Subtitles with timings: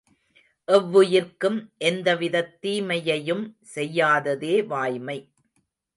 [0.67, 5.19] எவ்வுயிர்க்கும் எந்தவிதத் தீமையையும் செய்யாததே வாய்மை.